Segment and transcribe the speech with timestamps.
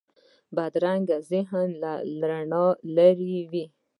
[0.55, 1.91] بدرنګه ژوند له
[2.29, 2.65] رڼا
[2.95, 3.65] لرې وي